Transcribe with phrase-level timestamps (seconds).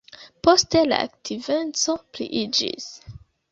[0.45, 2.91] Poste la aktiveco pliiĝis.